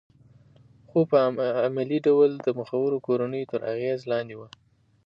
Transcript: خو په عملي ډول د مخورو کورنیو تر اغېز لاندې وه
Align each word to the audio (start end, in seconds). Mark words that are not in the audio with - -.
خو 0.89 0.99
په 1.09 1.17
عملي 1.67 1.99
ډول 2.07 2.31
د 2.45 2.47
مخورو 2.59 2.97
کورنیو 3.05 3.49
تر 3.51 3.59
اغېز 3.73 3.99
لاندې 4.11 4.35
وه 4.39 4.47